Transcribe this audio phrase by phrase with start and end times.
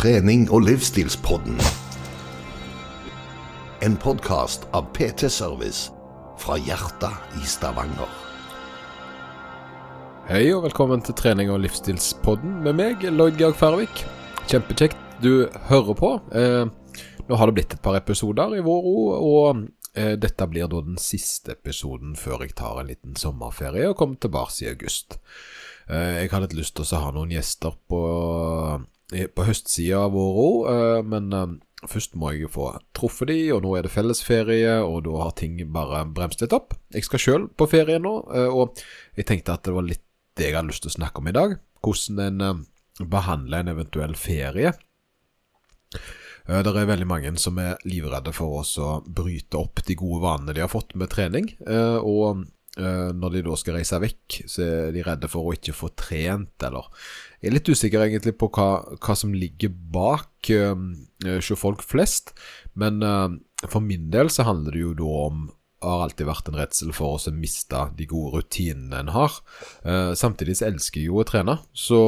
[0.00, 1.58] trening- og livsstilspodden.
[3.84, 5.90] En podkast av PT Service
[6.40, 8.08] fra hjertet i Stavanger.
[10.30, 14.00] Hei og velkommen til trening- og livsstilspodden med meg, Lloyd Georg Færvik.
[14.48, 16.14] Kjempekjekt du hører på.
[16.32, 16.64] Eh,
[17.28, 18.88] nå har det blitt et par episoder i vår
[19.20, 23.98] og eh, dette blir da den siste episoden før jeg tar en liten sommerferie og
[24.00, 25.20] kommer tilbake i august.
[25.90, 28.00] Eh, jeg hadde litt lyst til å ha noen gjester på,
[29.10, 33.70] på høstsida vår ro, eh, men eh, Først må jeg få truffet de, og nå
[33.78, 36.74] er det fellesferie, og da har ting bare bremst litt opp.
[36.92, 38.76] Jeg skal sjøl på ferie nå, eh, og
[39.16, 40.04] jeg tenkte at det var litt
[40.36, 41.56] det jeg hadde lyst til å snakke om i dag.
[41.80, 42.60] Hvordan en eh,
[43.00, 44.74] behandler en eventuell ferie.
[46.50, 50.60] Det er veldig mange som er livredde for å bryte opp de gode vanene de
[50.60, 51.48] har fått med trening.
[52.04, 52.44] Og
[52.78, 56.54] når de da skal reise vekk, så er de redde for å ikke få trent,
[56.62, 56.86] eller
[57.40, 60.50] Jeg er litt usikker egentlig på hva, hva som ligger bak
[61.42, 62.30] sjøfolk hos flest,
[62.78, 65.48] men eh, for min del så handler det jo da om
[65.80, 69.38] har alltid vært en redsel for å miste de gode rutinene en har.
[69.80, 72.02] Eh, samtidig så elsker jeg jo å trene, så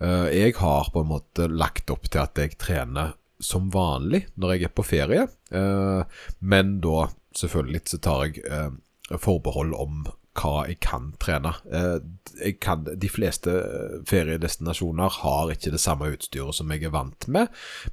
[0.00, 4.54] eh, jeg har på en måte lagt opp til at jeg trener som vanlig når
[4.54, 8.72] jeg er på ferie, eh, men da selvfølgelig så tar jeg eh,
[9.14, 11.52] forbehold om hva jeg kan trene.
[11.72, 11.96] Eh,
[12.42, 17.28] jeg kan, de fleste eh, feriedestinasjoner har ikke det samme utstyret som jeg er vant
[17.32, 17.48] med,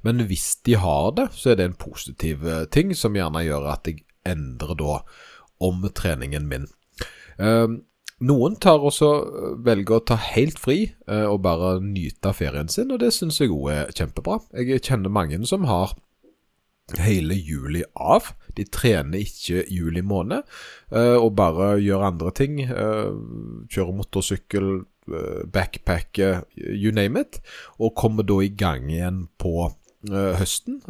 [0.06, 3.70] men hvis de har det, så er det en positiv eh, ting som gjerne gjør
[3.72, 5.00] at jeg endrer da
[5.64, 6.70] om treningen min.
[8.24, 9.08] Noen tar også
[9.66, 13.68] velger å ta helt fri og bare nyte ferien sin, og det syns jeg òg
[13.72, 14.38] er kjempebra.
[14.56, 15.92] Jeg kjenner mange som har
[16.98, 18.28] hele juli av.
[18.54, 20.44] De trener ikke juli måned,
[20.92, 22.60] eh, og bare gjør andre ting.
[22.60, 23.14] eh,
[23.68, 27.40] Kjører motorsykkel, eh, backpacker, you name it.
[27.80, 29.72] Og kommer da i gang igjen på
[30.04, 30.82] høsten,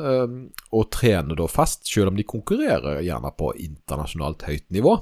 [0.73, 4.97] og trener da fast, selv om de konkurrerer gjerne på internasjonalt høyt nivå.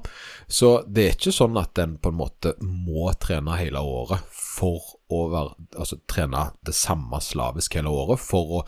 [0.47, 4.85] Så det er ikke sånn at en på en måte må trene hele året for
[5.09, 8.63] å være Altså trene det samme slavisk hele året for å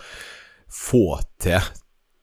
[0.73, 1.61] få til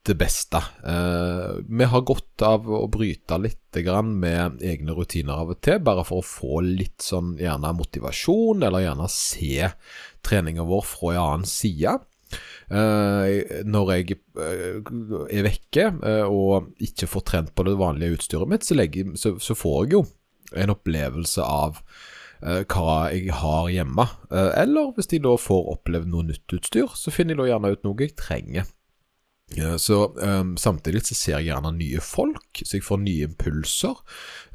[0.03, 0.57] det beste.
[0.85, 3.57] Eh, vi har godt av å bryte litt
[4.03, 8.87] med egne rutiner av og til, bare for å få litt sånn gjerne motivasjon, eller
[8.87, 9.69] gjerne se
[10.25, 11.99] treninga vår fra en annen side.
[12.71, 13.27] Uh,
[13.67, 15.89] når jeg uh, er vekke
[16.31, 19.97] og ikke får trent på det vanlige utstyret mitt, så, legger, så, så får jeg
[19.97, 20.05] jo
[20.55, 21.81] en opplevelse av
[22.41, 24.07] hva jeg har hjemme.
[24.33, 27.83] Eller hvis jeg da får opplevd noe nytt utstyr, så finner jeg da gjerne ut
[27.85, 28.71] noe jeg trenger.
[29.77, 33.97] Så um, Samtidig så ser jeg gjerne nye folk, så jeg får nye impulser.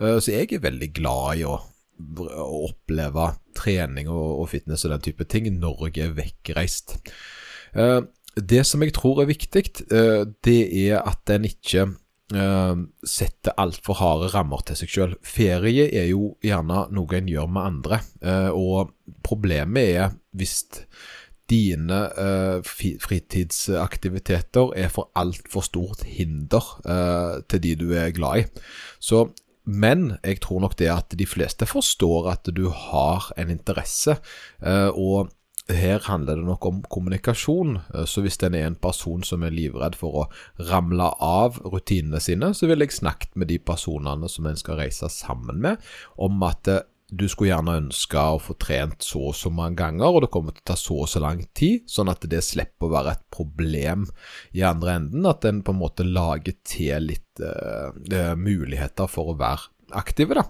[0.01, 4.97] Uh, så jeg er veldig glad i å, å oppleve trening og, og fitness og
[4.97, 6.99] den type ting når jeg er vekkreist.
[7.77, 8.03] Uh,
[8.37, 11.89] det som jeg tror er viktig, uh, det er at en ikke
[12.27, 15.13] setter altfor harde rammer til seg sjøl.
[15.23, 18.01] Ferie er jo gjerne noe en gjør med andre,
[18.51, 18.91] og
[19.23, 20.57] problemet er hvis
[21.51, 28.45] dine uh, fritidsaktiviteter er for altfor stort hinder uh, til de du er glad i.
[28.99, 29.29] Så,
[29.67, 34.17] men jeg tror nok det at de fleste forstår at du har en interesse,
[34.63, 35.29] uh, og
[35.67, 39.99] her handler det nok om kommunikasjon, så hvis en er en person som er livredd
[39.99, 40.29] for å
[40.69, 45.11] ramle av rutinene sine, så vil jeg snakket med de personene som en skal reise
[45.11, 45.83] sammen med,
[46.23, 46.71] om at
[47.07, 50.55] du skulle gjerne ønske å få trent så og så mange ganger, og det kommer
[50.55, 53.25] til å ta så og så lang tid, sånn at det slipper å være et
[53.35, 54.09] problem
[54.57, 55.29] i andre enden.
[55.31, 60.49] At en på en måte lager til litt uh, muligheter for å være aktive, da.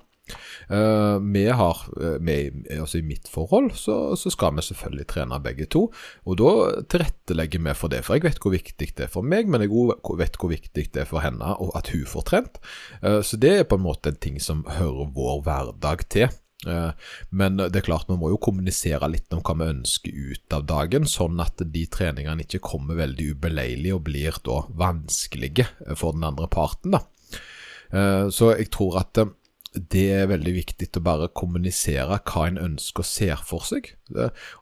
[0.67, 5.39] Uh, vi har, uh, med, altså I mitt forhold så, så, skal vi selvfølgelig trene
[5.45, 5.85] begge to,
[6.27, 6.55] og da
[6.91, 8.01] tilrettelegger vi for det.
[8.07, 11.05] For jeg vet hvor viktig det er for meg, men jeg vet hvor viktig det
[11.05, 12.59] er for henne og at hun får trent.
[13.05, 16.33] Uh, så det er på en måte en ting som hører vår hverdag til.
[16.65, 20.65] Men det er klart vi må jo kommunisere litt om hva vi ønsker ut av
[20.67, 26.25] dagen, sånn at de treningene ikke kommer veldig ubeleilig og blir da vanskelige for den
[26.27, 26.97] andre parten.
[26.97, 27.05] da.
[28.33, 29.21] Så jeg tror at
[29.77, 33.91] det er veldig viktig å bare kommunisere hva en ønsker og ser for seg.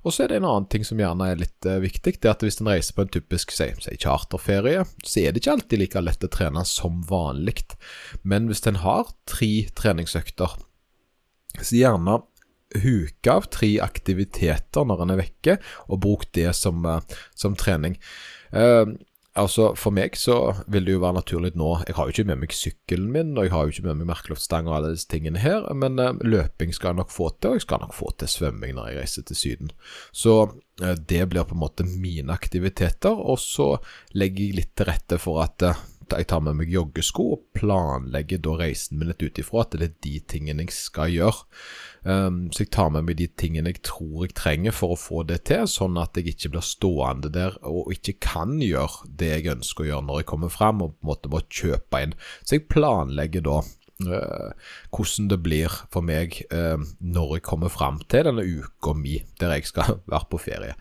[0.02, 2.42] Og så er det en annen ting som gjerne er litt viktig, det er at
[2.42, 3.70] hvis en reiser på en typisk si
[4.02, 7.62] charterferie, så er det ikke alltid like lett å trene som vanlig.
[8.26, 10.58] Men hvis en har tre treningsøkter
[11.60, 12.20] så gjerne
[12.82, 15.58] huke av tre aktiviteter når en er vekke,
[15.88, 16.86] og bruk det som,
[17.38, 17.98] som trening.
[19.34, 20.36] altså For meg så
[20.70, 23.46] vil det jo være naturlig nå Jeg har jo ikke med meg sykkelen min, og
[23.46, 26.74] jeg har jo ikke med meg merkeluftstang og alle disse tingene her, men uh, løping
[26.74, 29.26] skal jeg nok få til, og jeg skal nok få til svømming når jeg reiser
[29.30, 29.74] til Syden.
[30.10, 33.76] Så uh, det blir på en måte mine aktiviteter, og så
[34.14, 38.40] legger jeg litt til rette for at uh, jeg tar med meg joggesko og planlegger
[38.44, 41.46] da reisen min litt ut ifra at det er de tingene jeg skal gjøre.
[42.04, 45.22] Um, så jeg tar med meg de tingene jeg tror jeg trenger for å få
[45.28, 49.54] det til, sånn at jeg ikke blir stående der og ikke kan gjøre det jeg
[49.54, 52.18] ønsker å gjøre når jeg kommer fram, og på en måte må kjøpe inn.
[52.42, 53.62] Så jeg planlegger da
[54.02, 59.54] hvordan det blir for meg uh, når jeg kommer fram til denne uka mi der
[59.54, 60.74] jeg skal være på ferie.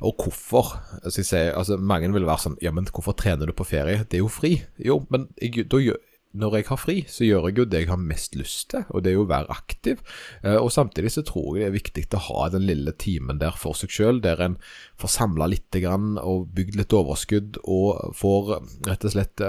[0.00, 0.74] Og hvorfor.
[1.02, 4.06] Altså, sier, altså, mange vil være sånn Ja, men hvorfor trener du på ferie?
[4.08, 4.56] Det er jo fri.
[4.80, 5.80] Jo, men jeg, da,
[6.34, 9.04] når jeg har fri, så gjør jeg jo det jeg har mest lyst til, og
[9.04, 10.00] det er jo å være aktiv.
[10.42, 13.54] Uh, og samtidig så tror jeg det er viktig å ha den lille timen der
[13.60, 14.58] for seg sjøl, der en
[15.00, 18.56] får samla litt og bygd litt overskudd og får
[18.88, 19.42] rett og slett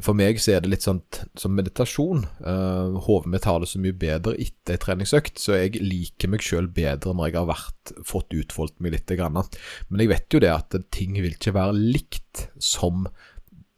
[0.00, 1.02] for meg så er det litt sånn
[1.38, 2.24] som meditasjon.
[2.40, 6.44] Uh, Hodet mitt har det så mye bedre etter ei treningsøkt, så jeg liker meg
[6.44, 9.12] sjøl bedre når jeg har vært, fått utfoldt meg litt.
[9.12, 13.04] Men jeg vet jo det at ting vil ikke være likt som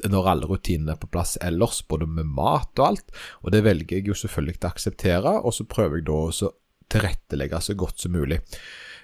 [0.04, 3.14] når alle rutinene er på plass ellers, både med mat og alt.
[3.42, 6.50] Og det velger jeg jo selvfølgelig til å akseptere, og så prøver jeg da å
[6.94, 8.42] tilrettelegge så godt som mulig.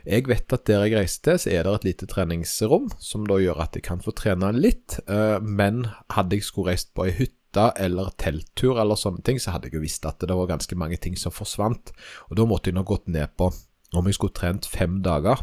[0.06, 3.38] Jeg vet at der jeg reiser til, så er det et lite treningsrom, som da
[3.40, 4.98] gjør at jeg kan få trene litt.
[5.06, 9.54] Eh, men hadde jeg skulle reist på ei hytte eller telttur eller sånne ting, så
[9.54, 11.92] hadde jeg jo visst at det var ganske mange ting som forsvant.
[12.30, 13.50] Og da måtte jeg nå gått ned på
[13.96, 15.42] om jeg skulle trent fem dager,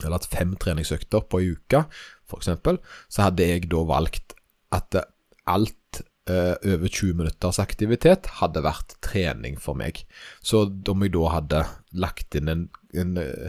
[0.00, 1.84] eller hatt fem treningsøkter på ei uke,
[2.26, 2.50] f.eks.,
[3.12, 4.34] så hadde jeg da valgt
[4.74, 4.98] at
[5.46, 5.76] alt
[6.30, 10.04] over 20 minutters aktivitet hadde vært trening for meg.
[10.42, 11.62] Så om jeg da hadde
[11.98, 13.48] lagt inn en, en uh,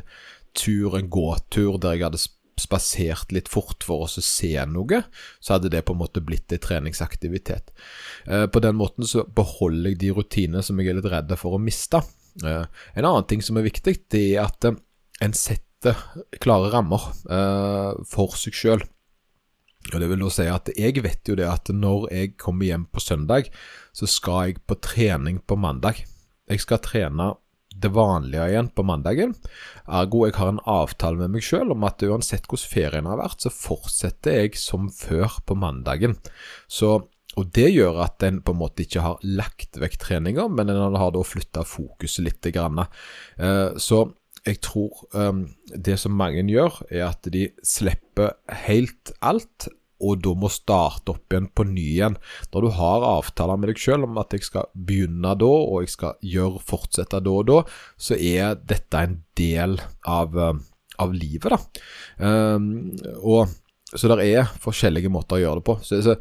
[0.57, 2.23] tur, en gåtur, der jeg hadde
[2.61, 5.03] spasert litt fort for å se noe,
[5.41, 7.73] så hadde det på en måte blitt en treningsaktivitet.
[8.25, 11.57] Uh, på den måten så beholder jeg de rutinene som jeg er litt redd for
[11.57, 12.01] å miste.
[12.41, 15.99] en annen ting som er viktig, det er at en setter
[16.41, 17.11] klare rammer
[18.09, 18.85] for seg sjøl.
[19.91, 22.87] Og det vil da si at jeg vet jo det at når jeg kommer hjem
[22.87, 23.49] på søndag,
[23.91, 26.05] så skal jeg på trening på mandag.
[26.49, 27.33] Jeg skal trene
[27.83, 29.33] det vanlige igjen på mandagen.
[29.87, 33.43] Ergo jeg har en avtale med meg sjøl om at uansett hvordan ferien har vært,
[33.43, 36.15] så fortsetter jeg som før på mandagen.
[36.71, 36.95] Så,
[37.33, 40.99] og det gjør at en på en måte ikke har lagt vekk treninger, men en
[40.99, 42.51] har da flytta fokuset litt.
[42.53, 42.85] Grann.
[43.37, 44.05] Eh, så
[44.43, 48.35] jeg tror um, det som mange gjør, er at de slipper
[48.65, 49.69] helt alt,
[50.03, 52.17] og da må starte opp igjen på ny igjen.
[52.51, 55.93] Når du har avtaler med deg sjøl om at jeg skal begynne da, og jeg
[55.95, 57.61] skal gjøre, fortsette da og da,
[57.95, 61.85] så er dette en del av, av livet, da.
[62.19, 62.67] Um,
[63.23, 63.53] og
[63.95, 65.75] så det er forskjellige måter å gjøre det på.
[65.85, 66.15] Så, så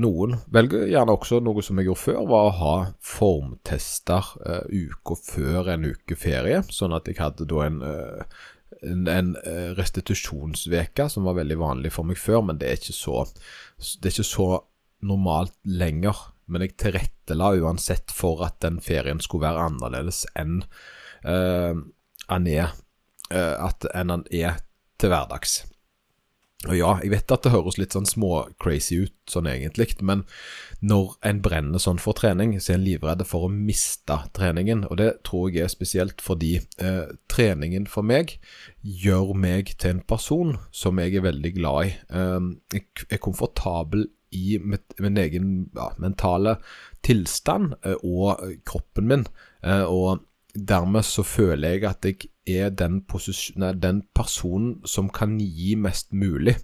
[0.00, 2.74] Noen velger gjerne også noe som jeg gjorde før, var å ha
[3.04, 8.40] formtester uh, uka før en uke ferie, sånn at jeg hadde da en, uh,
[8.82, 12.96] en, en uh, restitusjonsveke som var veldig vanlig for meg før, men det er ikke
[12.96, 13.24] så,
[13.98, 14.50] det er ikke så
[15.08, 16.26] normalt lenger.
[16.48, 20.62] Men jeg tilrettela uansett for at den ferien skulle være annerledes enn
[21.26, 21.74] uh,
[22.28, 22.74] han er,
[23.32, 24.58] at enn han er
[25.00, 25.62] til hverdags.
[26.66, 30.24] Og ja, jeg vet at det høres litt sånn små-crazy ut sånn egentlig, men
[30.82, 34.82] når en brenner sånn for trening, så er en livredd for å miste treningen.
[34.90, 38.40] Og det tror jeg er spesielt fordi eh, treningen for meg
[38.82, 41.92] gjør meg til en person som jeg er veldig glad i.
[42.10, 46.58] Eh, jeg er komfortabel i min egen ja, mentale
[47.06, 49.28] tilstand eh, og kroppen min.
[49.62, 53.02] Eh, og dermed så føler jeg at jeg er den,
[53.82, 56.56] den, personen som kan gi mest mulig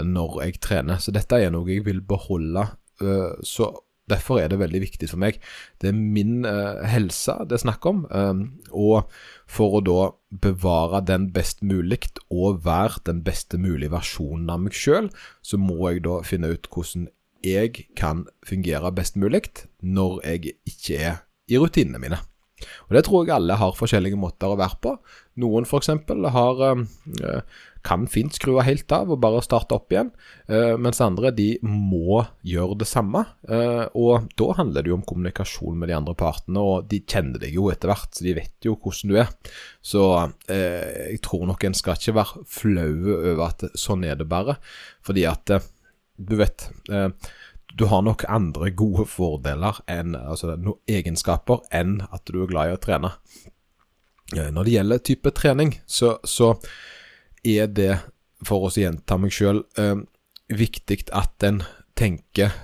[0.00, 1.00] når jeg trener.
[1.02, 2.68] Så dette er noe jeg vil beholde.
[3.02, 3.72] Øh, så
[4.06, 5.40] Derfor er det veldig viktig for meg.
[5.82, 8.04] Det er min uh, helse det er snakk om.
[8.14, 9.10] Um, og
[9.50, 14.78] for å da bevare den best mulig og være den beste mulige versjonen av meg
[14.78, 15.10] sjøl,
[15.42, 17.08] så må jeg da finne ut hvordan
[17.46, 19.42] jeg kan fungere best mulig
[19.82, 22.22] når jeg ikke er i rutinene mine.
[22.88, 24.94] Og Det tror jeg alle har forskjellige måter å være på.
[25.40, 25.90] Noen f.eks.
[26.32, 27.40] har øh,
[27.86, 30.08] kan fint skru helt av og bare starte opp igjen,
[30.50, 33.22] øh, mens andre de må gjøre det samme.
[33.94, 37.54] Og Da handler det jo om kommunikasjon med de andre partene, og de kjenner deg
[37.54, 39.30] jo etter hvert, så de vet jo hvordan du er.
[39.84, 40.02] Så
[40.50, 44.58] jeg tror nok en skal ikke være flau over at sånn er det bare,
[45.06, 45.54] fordi at
[46.16, 46.70] du vet
[47.76, 50.54] du har nok andre gode fordeler enn, altså
[50.88, 53.12] egenskaper enn at du er glad i å trene.
[54.34, 56.54] Eh, når det gjelder type trening, så, så
[57.46, 57.92] er det,
[58.46, 60.02] for å gjenta meg sjøl, eh,
[60.50, 61.62] viktig at en
[61.98, 62.54] tenker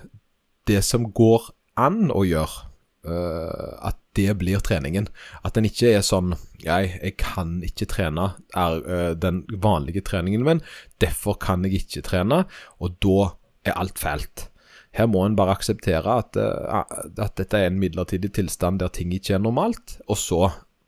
[0.66, 1.50] det som går
[1.80, 5.08] an å gjøre, Eh, at det blir treningen.
[5.42, 10.44] At en ikke er sånn jeg, jeg kan ikke trene er eh, den vanlige treningen
[10.46, 10.60] min,
[11.02, 12.44] derfor kan jeg ikke trene,
[12.78, 13.32] og da
[13.66, 14.46] er alt fælt.
[14.94, 19.14] Her må en bare akseptere at, uh, at dette er en midlertidig tilstand der ting
[19.16, 20.42] ikke er normalt, og så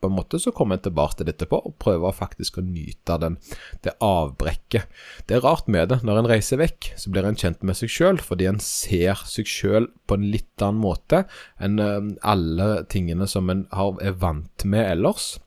[0.04, 3.16] på en måte så kommer en tilbake til dette på og prøver faktisk å nyte
[3.22, 3.38] den,
[3.86, 4.90] det avbrekket.
[5.28, 6.02] Det er rart med det.
[6.04, 9.48] Når en reiser vekk, så blir en kjent med seg sjøl, fordi en ser seg
[9.48, 11.24] sjøl på en litt annen måte
[11.62, 15.38] enn uh, alle tingene som en er vant med ellers.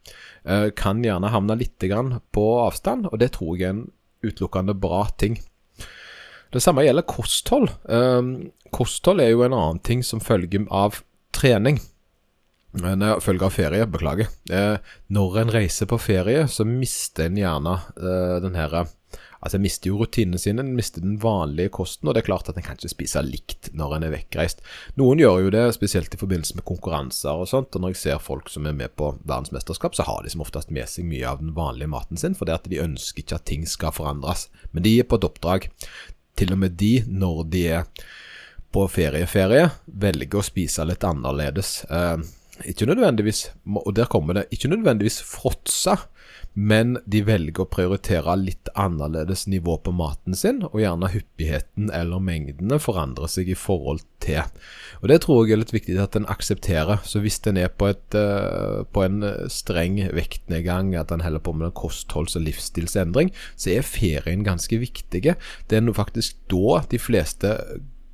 [0.48, 1.86] Uh, kan gjerne havne litt
[2.34, 3.86] på avstand, og det tror jeg er en
[4.26, 5.38] utelukkende bra ting.
[6.54, 7.70] Det samme gjelder kosthold.
[7.86, 11.04] Uh, kosthold er jo en annen ting som følger av
[11.36, 11.78] trening.
[12.84, 14.30] Men uh, følge av ferie, beklager.
[14.52, 14.78] Uh,
[15.14, 18.86] når en reiser på ferie, så mister en gjerne uh, den her
[19.38, 22.48] Altså, en mister jo rutinene sine, en mister den vanlige kosten, og det er klart
[22.50, 24.64] at en kan ikke spise likt når en er vekkreist.
[24.98, 28.24] Noen gjør jo det, spesielt i forbindelse med konkurranser og sånt, og når jeg ser
[28.24, 31.44] folk som er med på verdensmesterskap, så har de som oftest med seg mye av
[31.44, 34.48] den vanlige maten sin, for det at de ønsker ikke at ting skal forandres.
[34.74, 35.70] Men de er på et oppdrag.
[36.38, 38.10] Til og med de, når de er
[38.74, 41.80] på ferieferie, velger å spise litt annerledes.
[42.66, 45.98] Ikke nødvendigvis, og der kommer det, ikke nødvendigvis fråtse,
[46.58, 52.24] men de velger å prioritere litt annerledes nivå på maten sin, og gjerne hyppigheten eller
[52.24, 54.42] mengdene forandrer seg i forhold til.
[55.04, 57.04] Og Det tror jeg er litt viktig at en aksepterer.
[57.06, 59.22] Så hvis en er på, et, uh, på en
[59.54, 65.22] streng vektnedgang, at en holder på med kostholds- og livsstilsendring, så er ferien ganske viktig.
[65.22, 67.54] Det er faktisk da de fleste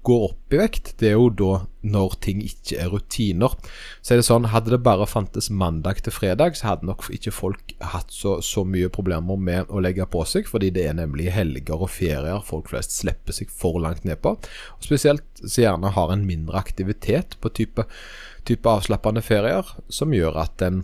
[0.03, 1.51] går opp i vekt, det er jo da
[1.83, 3.55] når ting ikke er rutiner.
[4.03, 7.33] Så er det sånn, Hadde det bare fantes mandag til fredag, så hadde nok ikke
[7.35, 11.31] folk hatt så, så mye problemer med å legge på seg, fordi det er nemlig
[11.35, 14.35] helger og ferier folk flest slipper seg for langt ned på.
[14.77, 17.87] Og Spesielt så gjerne har en mindre aktivitet på type,
[18.47, 20.83] type avslappende ferier, som gjør at en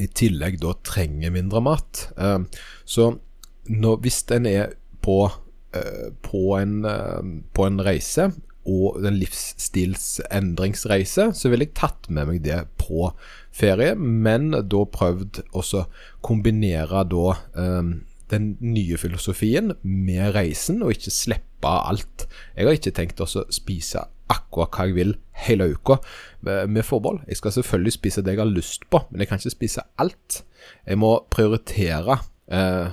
[0.00, 2.08] i tillegg da trenger mindre mat.
[2.18, 2.46] Uh,
[2.86, 3.12] så
[3.70, 5.18] når, hvis en er på
[6.24, 7.22] på en, eh,
[7.54, 8.32] på en reise,
[8.64, 13.12] og en livsstilsendringsreise, så ville jeg tatt med meg det på
[13.54, 15.62] ferie, men da prøvd å
[16.24, 18.02] kombinere da um,
[18.32, 22.26] den nye filosofien med reisen, og ikke slippe alt.
[22.56, 24.00] Jeg har ikke tenkt å spise
[24.32, 25.12] akkurat hva jeg vil
[25.44, 25.94] hele uka,
[26.40, 27.20] med forbehold.
[27.28, 30.30] Jeg skal selvfølgelig spise det jeg har lyst på, men jeg kan ikke spise alt.
[30.88, 32.14] Jeg må prioritere
[32.48, 32.88] eh,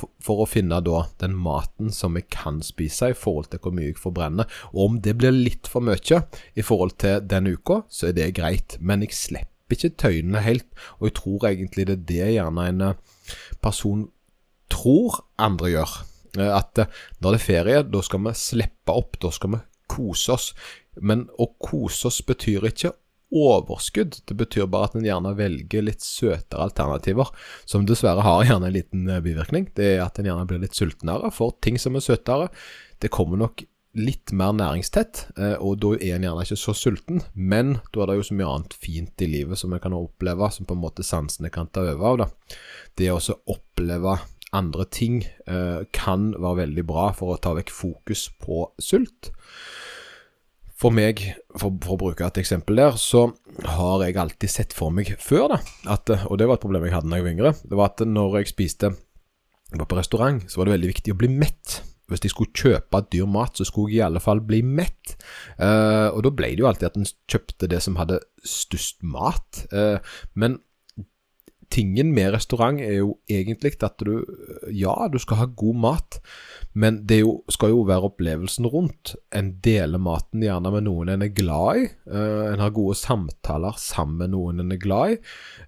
[0.00, 3.90] for, å finne da den maten som jeg kan spise i forhold til hvor mye
[3.90, 4.48] jeg forbrenner.
[4.72, 6.22] Og om det blir litt for mye
[6.54, 8.78] i forhold til den uka, så er det greit.
[8.80, 10.66] Men jeg slipper ikke tøynene helt,
[10.98, 14.08] og jeg tror egentlig det er det gjerne en eh, person
[14.70, 15.92] tror andre gjør.
[16.38, 16.90] Eh, at eh,
[17.20, 20.50] når det er ferie, da skal vi slippe opp, da skal vi kose oss.
[21.00, 22.94] Men å kose oss betyr ikke
[23.30, 24.20] overskudd.
[24.26, 27.30] Det betyr bare at en gjerne velger litt søtere alternativer,
[27.64, 29.70] som dessverre har gjerne en liten eh, bivirkning.
[29.76, 32.50] Det er at en gjerne blir litt sultnere for ting som er søtere.
[33.00, 33.64] Det kommer nok
[33.98, 37.22] litt mer næringstett, eh, og da er en gjerne ikke så sulten.
[37.34, 40.50] Men da er det jo så mye annet fint i livet som en kan oppleve,
[40.54, 42.20] som på en måte sansene kan ta over av.
[42.24, 42.58] da.
[42.98, 43.18] Det å
[43.50, 44.18] oppleve
[44.52, 49.30] andre ting eh, kan være veldig bra for å ta vekk fokus på sult.
[50.80, 51.20] For meg,
[51.58, 53.26] for, for, å bruke et eksempel der, så
[53.76, 55.58] har jeg alltid sett for meg før, da,
[55.92, 58.04] at, og det var et problem jeg hadde da jeg var yngre, det var at
[58.08, 58.94] når jeg spiste
[59.76, 61.80] var på restaurant, så var det veldig viktig å bli mett.
[62.10, 65.14] Hvis jeg skulle kjøpe dyr mat, så skulle jeg i alle fall bli mett.
[65.62, 69.62] Eh, og da ble det jo alltid at en kjøpte det som hadde størst mat.
[69.70, 70.58] Eh, men
[71.70, 74.24] tingen med restaurant er jo egentlig at du
[74.74, 76.20] Ja, du skal ha god mat,
[76.74, 79.14] men det jo, skal jo være opplevelsen rundt.
[79.34, 81.90] En deler maten gjerne med noen en er glad i.
[82.10, 85.20] Uh, en har gode samtaler sammen med noen en er glad i.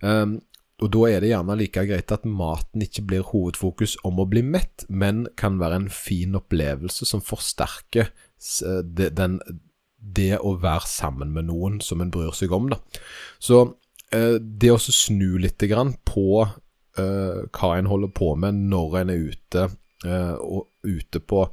[0.02, 0.40] Um,
[0.82, 4.42] og da er det gjerne like greit at maten ikke blir hovedfokus om å bli
[4.42, 8.10] mett, men kan være en fin opplevelse som forsterker
[8.90, 9.36] den,
[10.02, 12.66] det å være sammen med noen som en bryr seg om.
[12.72, 12.80] Da.
[13.38, 13.81] Så Eh,
[14.12, 15.62] det å snu litt
[16.04, 19.68] på uh, hva en holder på med når en er ute,
[20.04, 21.46] uh, og ute på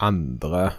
[0.00, 0.70] andre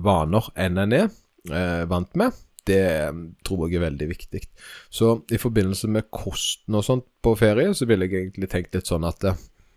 [0.00, 2.32] vaner enn en er vant med,
[2.64, 3.10] det
[3.44, 4.40] tror jeg er veldig viktig.
[4.88, 8.88] Så i forbindelse med kosten og sånt på ferie, så ville jeg egentlig tenkt litt
[8.88, 9.26] sånn at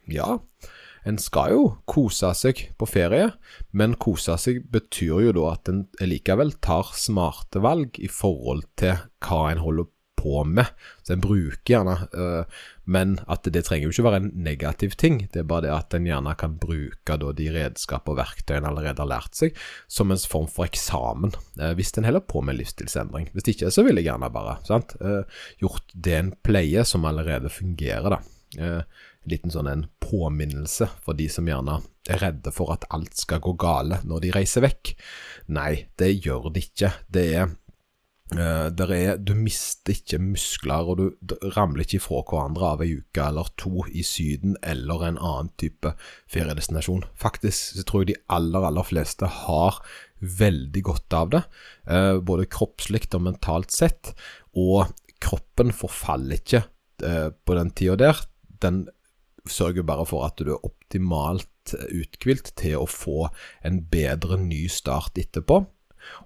[0.07, 0.37] ja,
[1.05, 3.29] en skal jo kose seg på ferie,
[3.77, 8.97] men kose seg betyr jo da at en likevel tar smarte valg i forhold til
[9.25, 9.91] hva en holder
[10.25, 10.71] på med.
[11.05, 15.21] Så en bruker gjerne, uh, men at det trenger jo ikke være en negativ ting.
[15.33, 18.69] Det er bare det at en gjerne kan bruke da, de redskap og verktøy en
[18.71, 22.59] allerede har lært seg, som en form for eksamen, uh, hvis en holder på med
[22.59, 23.31] livsstilsendring.
[23.35, 25.23] Hvis ikke, så vil jeg gjerne bare sant, uh,
[25.61, 28.23] gjort det en pleier, som allerede fungerer, da.
[28.55, 28.85] En
[29.27, 33.55] liten sånn en påminnelse for de som gjerne er redde for at alt skal gå
[33.59, 34.93] gale når de reiser vekk.
[35.57, 36.93] Nei, det gjør det ikke.
[37.11, 37.64] Det er Uh,
[38.33, 43.51] er, du mister ikke muskler, og du ramler ikke ifra hverandre av ei uke eller
[43.61, 45.93] to i Syden eller en annen type
[46.33, 47.05] feriedestinasjon.
[47.13, 49.77] Faktisk så tror jeg de aller, aller fleste har
[50.19, 51.43] veldig godt av det,
[51.91, 54.15] uh, både kroppslig og mentalt sett.
[54.57, 54.89] Og
[55.21, 56.65] kroppen forfaller ikke
[57.05, 58.25] uh, på den tida der.
[58.61, 58.87] Den
[59.45, 63.29] sørger bare for at du er optimalt uthvilt til å få
[63.65, 65.61] en bedre ny start etterpå.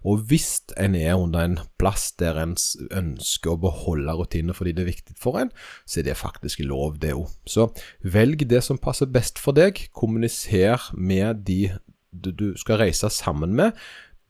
[0.04, 4.86] Og hvis en er under en plass der en ønsker å beholde rutiner fordi det
[4.86, 5.54] er viktig for en,
[5.86, 7.30] så er det faktisk lov, det òg.
[7.50, 7.70] Så
[8.04, 9.88] velg det som passer best for deg.
[9.96, 11.64] Kommuniser med de
[12.12, 13.78] du skal reise sammen med.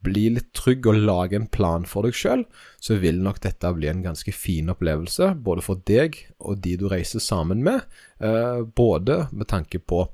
[0.04, 2.46] Bli litt trygg og lag en plan for deg sjøl,
[2.80, 6.86] så vil nok dette bli en ganske fin opplevelse, både for deg og de du
[6.88, 7.84] reiser sammen med.
[8.20, 10.06] Eh, både med tanke på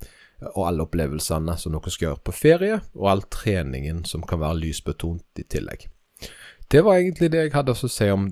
[0.55, 4.61] og alle opplevelsene som dere skal gjøre på ferie, og all treningen som kan være
[4.65, 5.89] lysbetont i tillegg.
[6.69, 8.27] Det var egentlig det jeg hadde å si om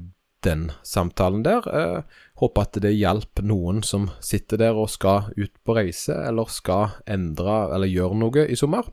[0.44, 1.64] den samtalen der.
[1.68, 6.16] Jeg eh, håper at det hjalp noen som sitter der og skal ut på reise,
[6.28, 8.90] eller skal endre eller gjøre noe i sommer.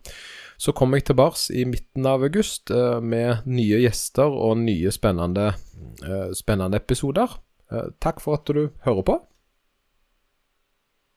[0.61, 5.51] Så kommer jeg tilbake i midten av august eh, med nye gjester og nye spennende,
[6.05, 7.39] eh, spennende episoder.
[8.03, 9.13] Takk for at du hører på.